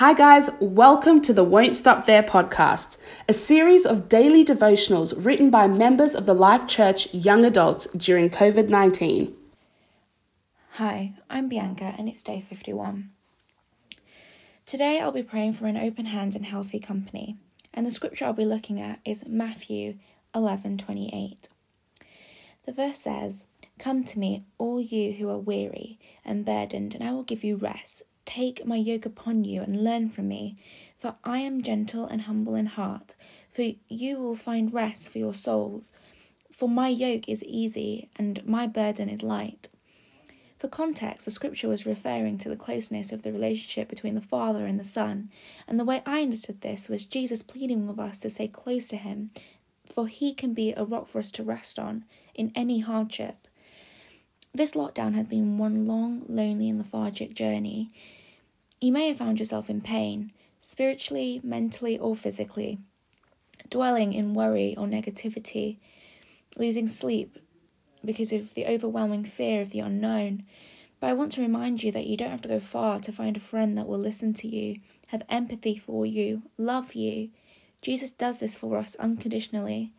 Hi, 0.00 0.12
guys, 0.12 0.50
welcome 0.60 1.22
to 1.22 1.32
the 1.32 1.42
Won't 1.42 1.74
Stop 1.74 2.04
There 2.04 2.22
podcast, 2.22 2.98
a 3.30 3.32
series 3.32 3.86
of 3.86 4.10
daily 4.10 4.44
devotionals 4.44 5.14
written 5.24 5.48
by 5.48 5.68
members 5.68 6.14
of 6.14 6.26
the 6.26 6.34
Life 6.34 6.66
Church 6.66 7.08
young 7.14 7.46
adults 7.46 7.86
during 7.94 8.28
COVID 8.28 8.68
19. 8.68 9.34
Hi, 10.72 11.14
I'm 11.30 11.48
Bianca, 11.48 11.94
and 11.96 12.10
it's 12.10 12.20
day 12.20 12.42
51. 12.42 13.08
Today 14.66 15.00
I'll 15.00 15.12
be 15.12 15.22
praying 15.22 15.54
for 15.54 15.64
an 15.64 15.78
open 15.78 16.04
hand 16.04 16.36
and 16.36 16.44
healthy 16.44 16.78
company, 16.78 17.38
and 17.72 17.86
the 17.86 17.90
scripture 17.90 18.26
I'll 18.26 18.34
be 18.34 18.44
looking 18.44 18.78
at 18.78 19.00
is 19.02 19.26
Matthew 19.26 19.96
11:28. 20.34 21.48
The 22.66 22.72
verse 22.72 22.98
says, 22.98 23.46
"Come 23.78 24.04
to 24.04 24.18
me, 24.18 24.44
all 24.58 24.78
you 24.78 25.14
who 25.14 25.30
are 25.30 25.38
weary 25.38 25.98
and 26.22 26.44
burdened, 26.44 26.94
and 26.94 27.02
I 27.02 27.12
will 27.12 27.22
give 27.22 27.42
you 27.42 27.56
rest. 27.56 28.02
Take 28.26 28.66
my 28.66 28.76
yoke 28.76 29.06
upon 29.06 29.44
you 29.44 29.62
and 29.62 29.82
learn 29.82 30.10
from 30.10 30.28
me, 30.28 30.58
for 30.98 31.16
I 31.24 31.38
am 31.38 31.62
gentle 31.62 32.04
and 32.06 32.22
humble 32.22 32.54
in 32.54 32.66
heart, 32.66 33.14
for 33.50 33.72
you 33.88 34.18
will 34.18 34.36
find 34.36 34.74
rest 34.74 35.08
for 35.08 35.18
your 35.18 35.32
souls. 35.32 35.92
For 36.52 36.68
my 36.68 36.88
yoke 36.88 37.28
is 37.28 37.42
easy 37.44 38.10
and 38.16 38.44
my 38.44 38.66
burden 38.66 39.08
is 39.08 39.22
light. 39.22 39.70
For 40.58 40.68
context, 40.68 41.24
the 41.24 41.30
scripture 41.30 41.68
was 41.68 41.86
referring 41.86 42.38
to 42.38 42.48
the 42.48 42.56
closeness 42.56 43.12
of 43.12 43.22
the 43.22 43.32
relationship 43.32 43.88
between 43.88 44.14
the 44.14 44.20
Father 44.20 44.66
and 44.66 44.80
the 44.80 44.84
Son, 44.84 45.30
and 45.68 45.78
the 45.78 45.84
way 45.84 46.02
I 46.04 46.22
understood 46.22 46.62
this 46.62 46.88
was 46.88 47.04
Jesus 47.04 47.42
pleading 47.42 47.86
with 47.86 47.98
us 47.98 48.18
to 48.20 48.30
stay 48.30 48.48
close 48.48 48.88
to 48.88 48.96
Him, 48.96 49.30
for 49.84 50.08
He 50.08 50.32
can 50.32 50.54
be 50.54 50.72
a 50.72 50.84
rock 50.84 51.08
for 51.08 51.18
us 51.18 51.30
to 51.32 51.42
rest 51.42 51.78
on 51.78 52.04
in 52.34 52.52
any 52.54 52.80
hardship. 52.80 53.46
This 54.56 54.70
lockdown 54.70 55.12
has 55.16 55.26
been 55.26 55.58
one 55.58 55.86
long, 55.86 56.24
lonely, 56.30 56.70
and 56.70 56.78
lethargic 56.78 57.34
journey. 57.34 57.90
You 58.80 58.90
may 58.90 59.08
have 59.08 59.18
found 59.18 59.38
yourself 59.38 59.68
in 59.68 59.82
pain, 59.82 60.32
spiritually, 60.62 61.42
mentally, 61.44 61.98
or 61.98 62.16
physically, 62.16 62.78
dwelling 63.68 64.14
in 64.14 64.32
worry 64.32 64.74
or 64.78 64.86
negativity, 64.86 65.76
losing 66.56 66.88
sleep 66.88 67.38
because 68.02 68.32
of 68.32 68.54
the 68.54 68.64
overwhelming 68.64 69.26
fear 69.26 69.60
of 69.60 69.72
the 69.72 69.80
unknown. 69.80 70.40
But 71.00 71.10
I 71.10 71.12
want 71.12 71.32
to 71.32 71.42
remind 71.42 71.82
you 71.82 71.92
that 71.92 72.06
you 72.06 72.16
don't 72.16 72.30
have 72.30 72.40
to 72.40 72.48
go 72.48 72.58
far 72.58 72.98
to 73.00 73.12
find 73.12 73.36
a 73.36 73.40
friend 73.40 73.76
that 73.76 73.86
will 73.86 73.98
listen 73.98 74.32
to 74.32 74.48
you, 74.48 74.78
have 75.08 75.22
empathy 75.28 75.76
for 75.76 76.06
you, 76.06 76.44
love 76.56 76.94
you. 76.94 77.28
Jesus 77.82 78.10
does 78.10 78.40
this 78.40 78.56
for 78.56 78.78
us 78.78 78.94
unconditionally. 78.94 79.92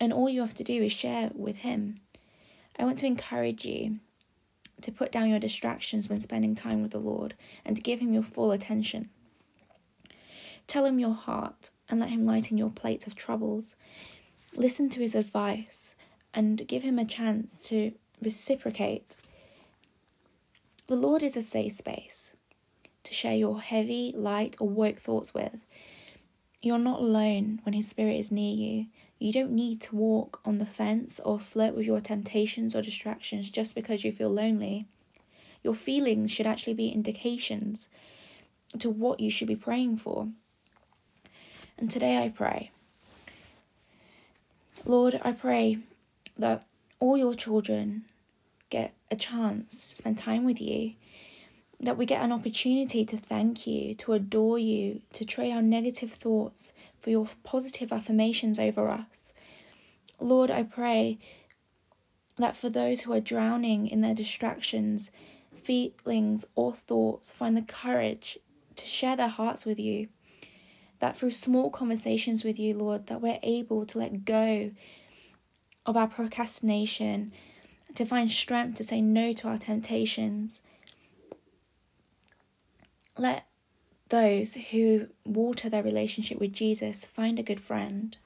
And 0.00 0.14
all 0.14 0.30
you 0.30 0.40
have 0.40 0.54
to 0.54 0.64
do 0.64 0.82
is 0.82 0.92
share 0.92 1.30
with 1.34 1.58
Him. 1.58 2.00
I 2.78 2.84
want 2.84 2.98
to 2.98 3.06
encourage 3.06 3.64
you 3.64 3.98
to 4.82 4.92
put 4.92 5.10
down 5.10 5.28
your 5.28 5.40
distractions 5.40 6.08
when 6.08 6.20
spending 6.20 6.54
time 6.54 6.82
with 6.82 6.92
the 6.92 6.98
Lord 6.98 7.34
and 7.64 7.76
to 7.76 7.82
give 7.82 8.00
Him 8.00 8.12
your 8.12 8.22
full 8.22 8.52
attention. 8.52 9.10
Tell 10.66 10.84
Him 10.84 10.98
your 10.98 11.14
heart 11.14 11.70
and 11.88 11.98
let 11.98 12.10
Him 12.10 12.24
lighten 12.24 12.58
your 12.58 12.70
plate 12.70 13.06
of 13.06 13.16
troubles. 13.16 13.74
Listen 14.54 14.88
to 14.90 15.00
His 15.00 15.14
advice 15.14 15.96
and 16.32 16.66
give 16.68 16.82
Him 16.82 16.98
a 16.98 17.04
chance 17.04 17.66
to 17.68 17.92
reciprocate. 18.22 19.16
The 20.86 20.96
Lord 20.96 21.22
is 21.22 21.36
a 21.36 21.42
safe 21.42 21.72
space 21.72 22.36
to 23.04 23.14
share 23.14 23.34
your 23.34 23.60
heavy, 23.60 24.12
light, 24.14 24.56
or 24.60 24.68
woke 24.68 24.98
thoughts 24.98 25.34
with. 25.34 25.56
You're 26.60 26.78
not 26.78 27.00
alone 27.00 27.60
when 27.64 27.72
His 27.72 27.88
Spirit 27.88 28.18
is 28.18 28.30
near 28.30 28.54
you. 28.54 28.86
You 29.18 29.32
don't 29.32 29.50
need 29.50 29.80
to 29.82 29.96
walk 29.96 30.40
on 30.44 30.58
the 30.58 30.66
fence 30.66 31.20
or 31.24 31.40
flirt 31.40 31.74
with 31.74 31.86
your 31.86 32.00
temptations 32.00 32.76
or 32.76 32.82
distractions 32.82 33.50
just 33.50 33.74
because 33.74 34.04
you 34.04 34.12
feel 34.12 34.30
lonely. 34.30 34.86
Your 35.64 35.74
feelings 35.74 36.30
should 36.30 36.46
actually 36.46 36.74
be 36.74 36.88
indications 36.88 37.88
to 38.78 38.88
what 38.88 39.18
you 39.18 39.30
should 39.30 39.48
be 39.48 39.56
praying 39.56 39.96
for. 39.98 40.28
And 41.76 41.90
today 41.90 42.22
I 42.22 42.28
pray. 42.28 42.70
Lord, 44.84 45.20
I 45.22 45.32
pray 45.32 45.78
that 46.36 46.64
all 47.00 47.16
your 47.16 47.34
children 47.34 48.04
get 48.70 48.94
a 49.10 49.16
chance 49.16 49.90
to 49.90 49.96
spend 49.96 50.18
time 50.18 50.44
with 50.44 50.60
you 50.60 50.92
that 51.80 51.96
we 51.96 52.06
get 52.06 52.22
an 52.22 52.32
opportunity 52.32 53.04
to 53.04 53.16
thank 53.16 53.66
you, 53.66 53.94
to 53.94 54.12
adore 54.12 54.58
you, 54.58 55.02
to 55.12 55.24
trade 55.24 55.52
our 55.52 55.62
negative 55.62 56.10
thoughts 56.10 56.74
for 56.98 57.10
your 57.10 57.28
positive 57.44 57.92
affirmations 57.92 58.58
over 58.58 58.88
us. 58.88 59.32
Lord, 60.18 60.50
I 60.50 60.64
pray 60.64 61.18
that 62.36 62.56
for 62.56 62.68
those 62.68 63.02
who 63.02 63.12
are 63.12 63.20
drowning 63.20 63.86
in 63.86 64.00
their 64.00 64.14
distractions, 64.14 65.12
feelings, 65.54 66.44
or 66.56 66.72
thoughts, 66.72 67.30
find 67.30 67.56
the 67.56 67.62
courage 67.62 68.38
to 68.74 68.84
share 68.84 69.16
their 69.16 69.28
hearts 69.28 69.64
with 69.64 69.78
you. 69.78 70.08
That 70.98 71.16
through 71.16 71.30
small 71.30 71.70
conversations 71.70 72.42
with 72.42 72.58
you, 72.58 72.74
Lord, 72.74 73.06
that 73.06 73.20
we're 73.20 73.38
able 73.44 73.86
to 73.86 73.98
let 73.98 74.24
go 74.24 74.72
of 75.86 75.96
our 75.96 76.08
procrastination, 76.08 77.32
to 77.94 78.04
find 78.04 78.30
strength 78.30 78.76
to 78.78 78.84
say 78.84 79.00
no 79.00 79.32
to 79.32 79.48
our 79.48 79.58
temptations 79.58 80.60
let 83.18 83.46
those 84.08 84.54
who 84.54 85.08
water 85.24 85.68
their 85.68 85.82
relationship 85.82 86.38
with 86.38 86.52
Jesus 86.52 87.04
find 87.04 87.38
a 87.38 87.42
good 87.42 87.60
friend. 87.60 88.16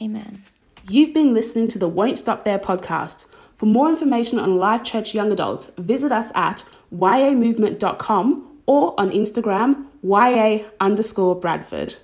Amen. 0.00 0.42
You've 0.88 1.14
been 1.14 1.32
listening 1.32 1.68
to 1.68 1.78
the 1.78 1.88
Won't 1.88 2.18
Stop 2.18 2.42
There 2.42 2.58
podcast. 2.58 3.26
For 3.56 3.66
more 3.66 3.88
information 3.88 4.40
on 4.40 4.56
Life 4.56 4.82
Church 4.82 5.14
Young 5.14 5.30
Adults, 5.30 5.70
visit 5.78 6.10
us 6.10 6.32
at 6.34 6.64
yamovement.com 6.92 8.58
or 8.66 8.98
on 8.98 9.10
Instagram, 9.10 9.86
ya 10.02 10.58
underscore 10.80 11.38
Bradford. 11.38 11.94